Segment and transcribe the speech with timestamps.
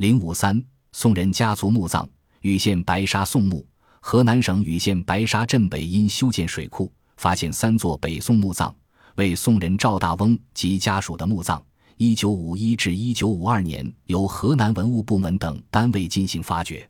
[0.00, 0.58] 零五三，
[0.92, 2.08] 宋人家族墓葬，
[2.40, 3.62] 禹县白沙宋墓。
[4.00, 8.74] 河南省禹县白沙镇北因修建水库，发现三座北宋墓葬，
[9.16, 11.62] 为宋人赵大翁及家属的墓葬。
[11.98, 16.88] 一九五一至一九五二年，由河南文物部门等单位进行发掘。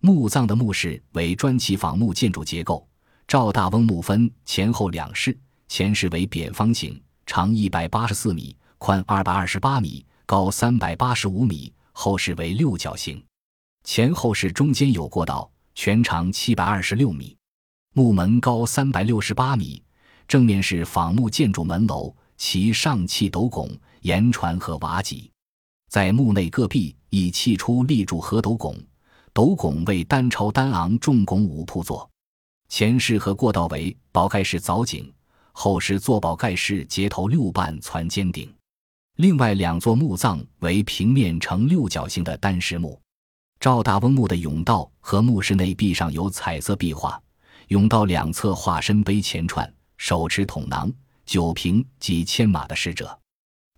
[0.00, 2.86] 墓葬的墓室为砖砌仿木建筑结构。
[3.26, 5.36] 赵大翁墓分前后两室，
[5.66, 13.24] 前室为扁方形，长一百八十四米，宽二百二十八米，高三百八十五米；后室为六角形，
[13.84, 15.50] 前后室中间有过道。
[15.76, 17.36] 全长七百二十六米，
[17.94, 19.82] 木门高三百六十八米，
[20.28, 23.68] 正面是仿木建筑门楼，其上砌斗拱、
[24.02, 25.28] 檐船和瓦脊，
[25.90, 28.78] 在墓内各壁已砌出立柱和斗拱，
[29.32, 32.08] 斗拱为单朝单昂重拱五铺座。
[32.68, 35.12] 前室和过道为宝盖式藻井，
[35.50, 38.48] 后室做宝盖式结头六瓣攒尖顶。
[39.16, 43.00] 另外两座墓葬为平面呈六角形的单石墓。
[43.60, 47.20] 赵大翁墓的甬道和墓室内壁上有彩色壁画，
[47.68, 50.92] 甬道两侧画身背前串、手持筒囊、
[51.24, 53.16] 酒瓶及牵马的使者，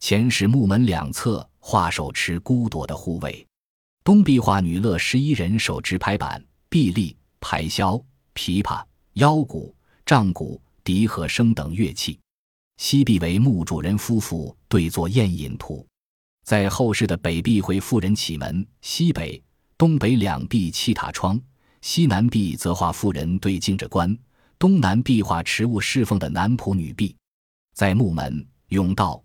[0.00, 3.46] 前室墓门两侧画手持孤朵的护卫。
[4.02, 8.02] 东壁画女乐十一人手执拍板、臂力、排箫、
[8.34, 8.82] 琵琶、
[9.14, 9.74] 腰鼓、
[10.06, 12.18] 杖鼓、笛和笙等乐器。
[12.76, 15.86] 西壁为墓主人夫妇对坐宴饮图，
[16.44, 19.42] 在后室的北壁为妇人启门，西北。
[19.78, 21.38] 东北两壁砌塔窗，
[21.82, 24.16] 西南壁则画妇人对镜着观，
[24.58, 27.14] 东南壁画持物侍奉的男仆女婢。
[27.74, 29.22] 在墓门、甬道、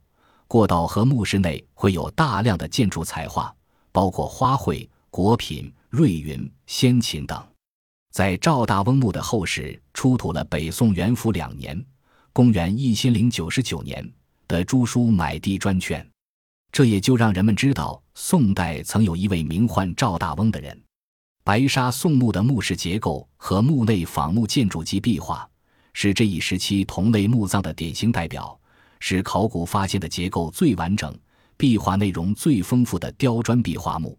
[0.50, 3.56] 过道和墓室内会有大量的建筑彩画，
[3.94, 7.42] 包括花卉、果品、瑞云、仙禽等。
[8.12, 11.82] 在赵大翁墓的后室出土了北宋元符两年
[12.34, 14.10] （公元一千零九十九年）
[14.48, 16.06] 的朱书买地专券。
[16.72, 20.82] 这也就让人们知道，宋代曾有一位名唤赵大翁的人。
[21.44, 25.46] 白沙宋墓的墓室结构和墓内仿木建筑及壁画，
[25.92, 28.58] 是这一时期同类墓葬的典型代表，
[29.02, 31.14] 是考古发现的结构最完整、
[31.58, 34.18] 壁画内容最丰富的雕砖壁画墓。